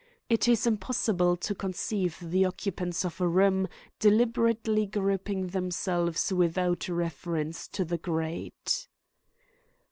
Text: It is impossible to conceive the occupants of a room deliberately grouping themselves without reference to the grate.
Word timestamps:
It 0.29 0.47
is 0.47 0.65
impossible 0.65 1.37
to 1.37 1.53
conceive 1.53 2.17
the 2.19 2.43
occupants 2.45 3.05
of 3.05 3.21
a 3.21 3.27
room 3.27 3.67
deliberately 3.99 4.87
grouping 4.87 5.45
themselves 5.49 6.33
without 6.33 6.89
reference 6.89 7.67
to 7.67 7.85
the 7.85 7.99
grate. 7.99 8.87